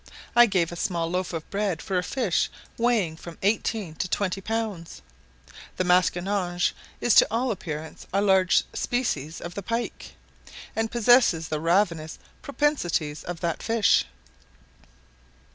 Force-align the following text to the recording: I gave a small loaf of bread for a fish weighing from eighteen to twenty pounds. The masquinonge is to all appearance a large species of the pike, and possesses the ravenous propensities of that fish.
I 0.35 0.47
gave 0.47 0.71
a 0.71 0.75
small 0.75 1.11
loaf 1.11 1.31
of 1.31 1.47
bread 1.51 1.79
for 1.79 1.99
a 1.99 2.03
fish 2.03 2.49
weighing 2.75 3.15
from 3.17 3.37
eighteen 3.43 3.93
to 3.97 4.07
twenty 4.07 4.41
pounds. 4.41 5.03
The 5.77 5.83
masquinonge 5.83 6.73
is 6.99 7.13
to 7.13 7.27
all 7.29 7.51
appearance 7.51 8.07
a 8.11 8.19
large 8.19 8.63
species 8.73 9.39
of 9.39 9.53
the 9.53 9.61
pike, 9.61 10.13
and 10.75 10.89
possesses 10.89 11.49
the 11.49 11.59
ravenous 11.59 12.17
propensities 12.41 13.23
of 13.23 13.41
that 13.41 13.61
fish. 13.61 14.05